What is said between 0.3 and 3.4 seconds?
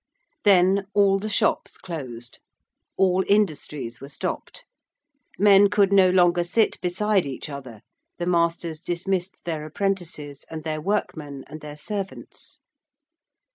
Then all the shops closed: all